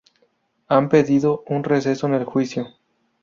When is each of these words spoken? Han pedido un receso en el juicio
Han 0.67 0.89
pedido 0.89 1.43
un 1.45 1.63
receso 1.63 2.07
en 2.07 2.15
el 2.15 2.23
juicio 2.25 2.65